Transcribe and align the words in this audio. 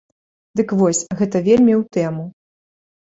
Дык 0.61 0.69
вось, 0.79 1.03
гэта 1.21 1.37
вельмі 1.49 1.73
ў 1.81 1.99
тэму. 1.99 2.25